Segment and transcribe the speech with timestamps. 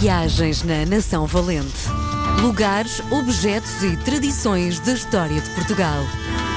[0.00, 1.88] Viagens na Nação Valente.
[2.42, 6.04] Lugares, objetos e tradições da história de Portugal.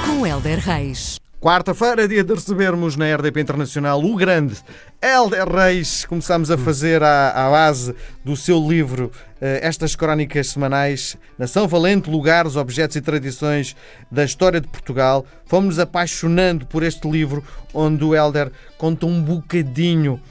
[0.06, 1.18] Com Helder Reis.
[1.40, 4.58] Quarta-feira, dia de recebermos na RDP Internacional o grande
[5.02, 6.04] Helder Reis.
[6.04, 9.10] Começamos a fazer à, à base do seu livro
[9.40, 13.74] eh, estas crónicas semanais Nação Valente, Lugares, Objetos e Tradições
[14.12, 15.26] da História de Portugal.
[15.46, 17.42] Fomos apaixonando por este livro,
[17.74, 20.22] onde o Helder conta um bocadinho.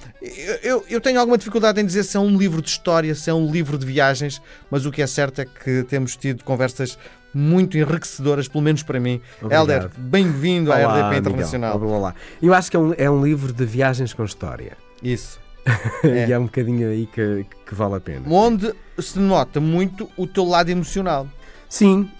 [0.68, 3.32] Eu, eu, tenho alguma dificuldade em dizer se é um livro de história, se é
[3.32, 6.98] um livro de viagens, mas o que é certo é que temos tido conversas
[7.32, 9.18] muito enriquecedoras, pelo menos para mim.
[9.40, 9.70] Obrigado.
[9.70, 11.78] Helder, bem-vindo à RDP Internacional.
[11.78, 11.88] Miguel.
[11.88, 12.14] Olá, olá.
[12.42, 14.76] Eu acho que é um, é um livro de viagens com história.
[15.02, 15.40] Isso.
[16.04, 18.26] e é um bocadinho aí que, que vale a pena.
[18.28, 21.26] Onde se nota muito o teu lado emocional.
[21.66, 22.10] Sim,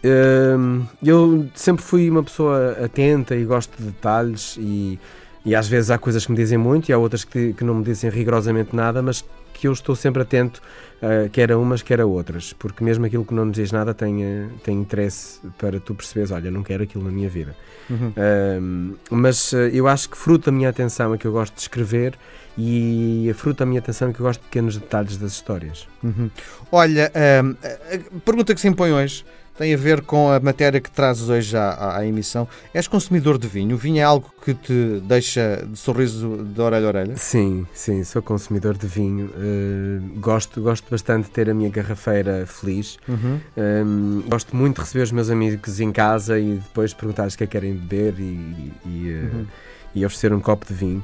[0.59, 4.99] hum, eu sempre fui uma pessoa atenta e gosto de detalhes e,
[5.45, 7.77] e às vezes há coisas que me dizem muito e há outras que, que não
[7.77, 9.25] me dizem rigorosamente nada, mas
[9.59, 10.63] que eu estou sempre atento,
[11.03, 13.93] uh, quer a umas, quer a outras, porque mesmo aquilo que não nos diz nada
[13.93, 17.57] tem, uh, tem interesse para tu perceberes, olha, não quero aquilo na minha vida.
[17.91, 18.11] Uhum.
[18.11, 22.15] Uh, mas eu acho que fruto da minha atenção é que eu gosto de escrever
[22.57, 25.89] e a fruto da minha atenção é que eu gosto de pequenos detalhes das histórias.
[26.03, 26.31] Uhum.
[26.71, 29.25] Olha, a pergunta que se impõe hoje
[29.59, 32.47] tem a ver com a matéria que trazes hoje à, à, emissão.
[32.73, 33.75] És consumidor de vinho?
[33.75, 37.17] O vinho é algo que te deixa de sorriso de orelha a orelha?
[37.17, 39.27] Sim, sim, sou consumidor de vinho.
[39.27, 42.99] Uh, gosto, gosto bastante de ter a minha garrafeira feliz.
[43.09, 43.41] Uhum.
[43.57, 47.45] Um, gosto muito de receber os meus amigos em casa e depois perguntar-lhes o que
[47.45, 49.47] é que querem beber e, e, uh, uhum.
[49.93, 51.03] e oferecer um copo de vinho.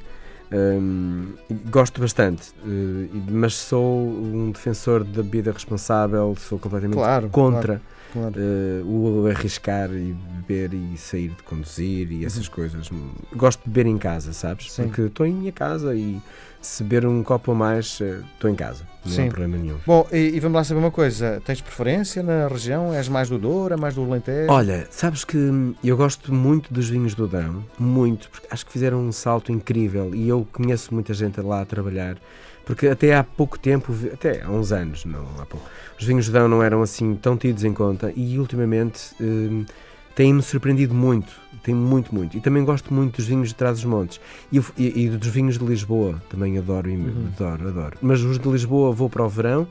[0.52, 1.33] Um,
[1.68, 7.80] gosto bastante, uh, mas sou um defensor da bebida responsável, sou completamente claro, contra.
[7.80, 8.34] Claro claro.
[8.34, 12.54] uh, o arriscar e beber e sair de conduzir e essas uhum.
[12.54, 12.90] coisas.
[13.34, 14.72] Gosto de beber em casa, sabes?
[14.72, 14.84] Sim.
[14.84, 16.18] Porque estou em minha casa e
[16.64, 19.26] se beber um copo a mais, estou em casa, não Sim.
[19.26, 19.76] há problema nenhum.
[19.86, 22.92] Bom, e, e, vamos lá saber uma coisa: tens preferência na região?
[22.94, 24.50] És mais do Douro, é mais do Alentejo?
[24.50, 25.36] Olha, sabes que
[25.82, 30.14] eu gosto muito dos vinhos do Dão, muito, porque acho que fizeram um salto incrível
[30.14, 32.16] e eu conheço muita gente lá a trabalhar.
[32.64, 36.33] Porque até há pouco tempo, até há uns anos, não há pouco, os vinhos do
[36.33, 39.67] Dão não eram assim tão tidos em conta e ultimamente hum,
[40.14, 41.33] têm-me surpreendido muito,
[41.63, 42.36] tem muito, muito.
[42.36, 44.20] E também gosto muito dos vinhos de Trás-os-Montes
[44.51, 47.29] e, e, e, dos vinhos de Lisboa, também adoro, uhum.
[47.35, 47.98] adoro, adoro.
[48.01, 49.69] Mas os de Lisboa vou para o verão,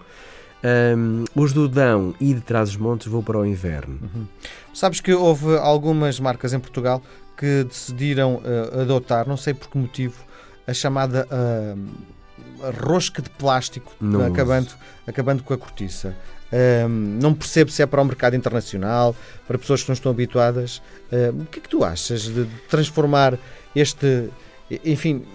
[0.98, 4.00] um, os do Dão e de Trás-os-Montes vou para o inverno.
[4.02, 4.26] Uhum.
[4.74, 7.02] Sabes que houve algumas marcas em Portugal
[7.38, 10.24] que decidiram uh, adotar, não sei por que motivo,
[10.68, 11.28] a chamada...
[11.32, 12.14] Uh,
[12.82, 13.94] rosca de plástico
[14.26, 14.70] acabando,
[15.06, 16.16] acabando com a cortiça.
[16.54, 19.16] Um, não percebo se é para o mercado internacional,
[19.48, 20.82] para pessoas que não estão habituadas.
[21.12, 23.40] Um, o que é que tu achas de transformar
[23.76, 24.30] este.
[24.86, 25.26] Enfim,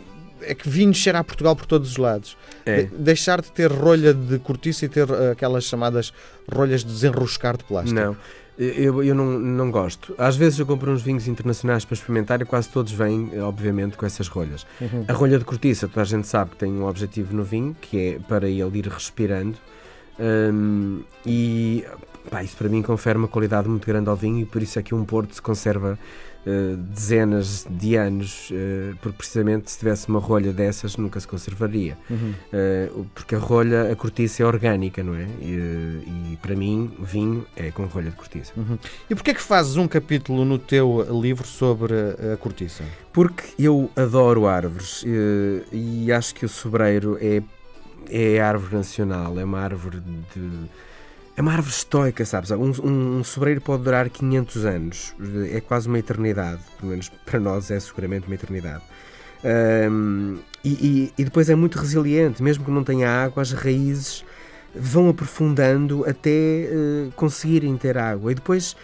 [0.43, 2.37] é que vinho cheira a Portugal por todos os lados.
[2.65, 2.83] É.
[2.83, 6.13] De deixar de ter rolha de cortiça e ter aquelas chamadas
[6.53, 7.99] rolhas de desenroscar de plástico.
[7.99, 8.17] Não.
[8.59, 10.15] Eu, eu não, não gosto.
[10.19, 14.05] Às vezes eu compro uns vinhos internacionais para experimentar e quase todos vêm, obviamente, com
[14.05, 14.67] essas rolhas.
[14.81, 15.05] Uhum.
[15.07, 18.15] A rolha de cortiça, toda a gente sabe que tem um objetivo no vinho, que
[18.15, 19.57] é para ele ir respirando.
[20.19, 21.85] Um, e
[22.29, 24.83] pá, isso para mim confere uma qualidade muito grande ao vinho e por isso é
[24.83, 25.99] que um Porto se conserva
[26.47, 31.97] uh, dezenas de anos, uh, porque precisamente se tivesse uma rolha dessas nunca se conservaria.
[32.09, 32.35] Uhum.
[32.53, 35.27] Uh, porque a rolha, a cortiça é orgânica, não é?
[35.41, 38.53] E, e, para mim, vinho é com rolha de cortiça.
[38.57, 38.79] Uhum.
[39.09, 41.95] E porquê é que fazes um capítulo no teu livro sobre
[42.33, 42.85] a, cortiça?
[43.13, 45.05] Porque eu adoro árvores
[45.73, 47.43] e acho que o sobreiro é
[48.11, 50.69] é a árvore nacional, é uma árvore de.
[51.39, 52.51] É uma árvore estoica, sabes?
[52.51, 55.15] Um, um, um sobreiro pode durar 500 anos,
[55.53, 58.83] é quase uma eternidade, pelo menos para nós é seguramente uma eternidade.
[59.89, 64.25] Um, e, e, e, depois é muito resiliente, mesmo que não tenha água, as raízes
[64.75, 68.33] vão aprofundando até uh, conseguirem ter água.
[68.33, 68.75] E depois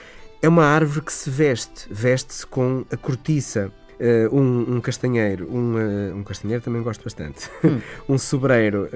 [0.40, 3.72] é uma árvore que se veste, veste-se com a cortiça.
[3.94, 7.50] Uh, um, um, castanheiro, um, uh, um castanheiro também gosto bastante.
[7.64, 7.80] Hum.
[8.14, 8.88] um sobreiro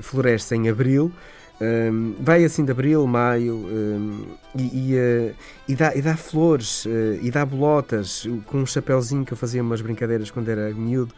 [0.00, 1.12] floresce em abril,
[1.60, 5.34] um, vai assim de abril, maio um, e, e,
[5.68, 6.86] e, dá, e dá flores
[7.22, 11.14] e dá bolotas com um chapéuzinho que eu fazia umas brincadeiras quando era miúdo.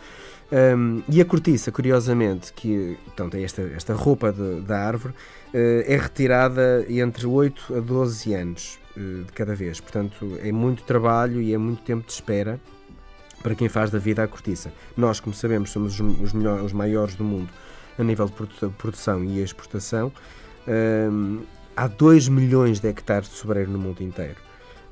[0.50, 5.14] Um, e a cortiça, curiosamente, que então, tem esta, esta roupa de, da árvore,
[5.52, 9.80] é retirada entre 8 a 12 anos de cada vez.
[9.80, 12.60] Portanto, é muito trabalho e é muito tempo de espera
[13.42, 14.72] para quem faz da vida a cortiça.
[14.96, 17.48] Nós, como sabemos, somos os, melhores, os maiores do mundo
[17.98, 20.12] a nível de produção e exportação.
[20.66, 21.40] Um,
[21.76, 24.48] há 2 milhões de hectares de sobreiro no mundo inteiro.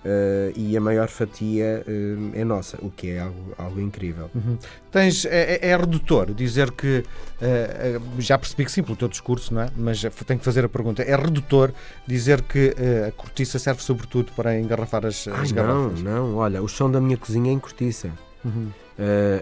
[0.06, 4.31] Uh, e a maior fatia uh, é nossa, o que é algo, algo incrível.
[4.32, 4.56] Uhum.
[4.88, 7.03] Tens, é, é, é, redutor dizer que,
[7.43, 9.69] uh, já percebi que sim, pelo teu discurso, não é?
[9.76, 11.73] mas tenho que fazer a pergunta, é redutor
[12.06, 12.73] dizer que
[13.09, 16.00] a cortiça serve sobretudo para engarrafar as, as garrafas?
[16.00, 18.09] Não, não, olha, o chão da minha cozinha é em cortiça.
[18.46, 18.70] Uhum.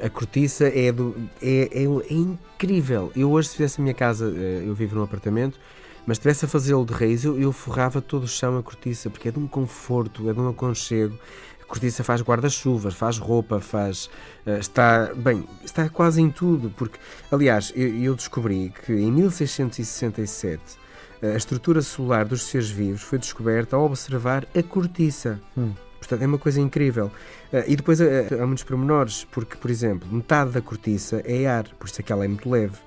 [0.05, 3.13] a cortiça é, do, é, é, é, incrível.
[3.15, 5.59] Eu hoje, se fizesse a minha casa, eu vivo num apartamento,
[6.07, 9.29] mas tivesse a fazê-lo de raiz, eu, eu forrava todo o chão a cortiça, porque
[9.29, 11.19] é de um conforto, é de um aconchego.
[11.63, 14.07] A cortiça faz guarda-chuvas, faz roupa, faz.
[14.47, 15.13] Uh, está.
[15.15, 16.99] Bem, está quase em tudo, porque,
[17.33, 20.61] aliás, eu, eu descobri que em 1667
[21.23, 25.41] eh, a estrutura celular dos seres vivos foi descoberta ao observar a cortiça.
[25.57, 25.73] Hum.
[26.07, 27.07] Portanto, é uma coisa incrível.
[27.53, 28.05] Uh, e depois uh,
[28.41, 32.13] há muitos pormenores, porque, por exemplo, metade da cortiça é ar, por isso é que
[32.13, 32.79] ela é muito leve.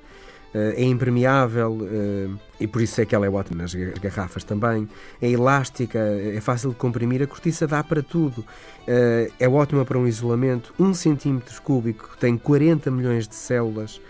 [0.54, 2.30] Eh, é impermeável eh,
[2.62, 4.88] e por isso é que ela é ótima nas garrafas também.
[5.22, 8.46] É elástica, é fácil de comprimir, a cortiça dá para tudo.
[8.88, 10.74] Eh, é ótima para um isolamento.
[10.80, 14.02] Um centímetro cúbico tem 40 milhões de células.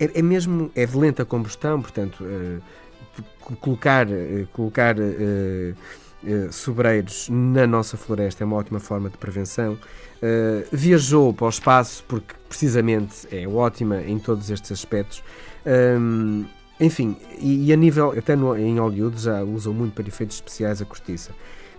[0.00, 2.24] É, é mesmo é de lenta combustão, portanto,
[3.60, 4.06] colocar,
[4.52, 4.96] colocar
[6.50, 9.74] sobreiros na nossa floresta é uma ótima forma de prevenção.
[9.74, 15.22] Uh, viajou para o espaço porque precisamente é ótima em todos estes aspectos.
[15.66, 16.44] Um,
[16.78, 20.80] enfim, e, e, a nível, até no, em Hollywood já usam muito para efeitos especiais
[20.80, 21.32] a cortiça.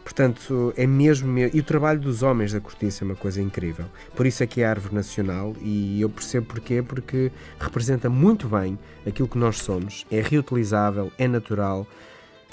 [0.03, 1.39] Portanto, é mesmo.
[1.39, 3.85] E o trabalho dos homens da cortiça é uma coisa incrível.
[4.15, 8.77] Por isso é que é árvore nacional e eu percebo porquê, porque representa muito bem
[9.07, 10.05] aquilo que nós somos.
[10.11, 11.87] É reutilizável, é natural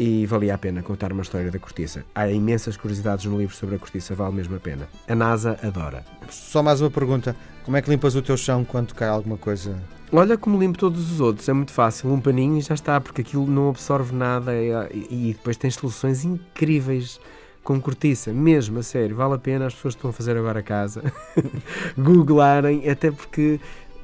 [0.01, 2.07] e valia a pena contar uma história da cortiça.
[2.15, 4.89] Há imensas curiosidades no livro sobre a cortiça, vale mesmo a pena.
[5.07, 6.03] A NASA adora.
[6.31, 7.37] Só mais uma pergunta:
[7.67, 9.77] como é que limpas o teu chão quando cai alguma coisa?
[10.11, 13.21] Olha como limpo todos os outros, é muito fácil, um paninho e já está, porque
[13.21, 14.71] aquilo não absorve nada e,
[15.11, 17.21] e depois tens soluções incríveis
[17.63, 20.61] com cortiça, mesmo, a sério, vale a pena as pessoas que estão a fazer agora
[20.61, 21.05] a casa
[21.97, 23.61] googlarem, até porque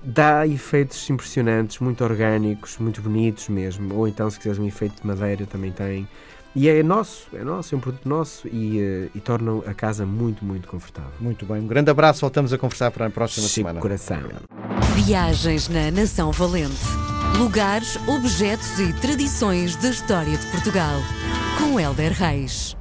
[0.07, 3.95] dá efeitos impressionantes, muito orgânicos, muito bonitos mesmo.
[3.95, 6.09] Ou então, se quiseres um efeito de madeira, também tem.
[6.55, 10.07] E é nosso, é nosso, é um produto nosso e, uh, e torna a casa
[10.07, 11.11] muito, muito confortável.
[11.21, 13.81] Muito bem, um grande abraço, voltamos a conversar para a próxima Chico semana.
[13.81, 14.23] coração.
[14.95, 16.81] Viagens na Nação Valente.
[17.37, 20.99] Lugares, objetos e tradições da história de Portugal.
[21.59, 22.75] Com Helder Reis.